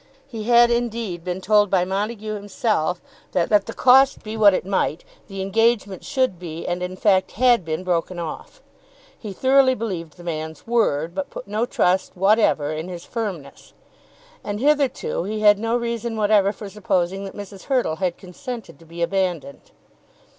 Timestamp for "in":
6.81-6.95, 12.71-12.87